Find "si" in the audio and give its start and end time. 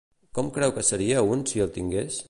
1.53-1.65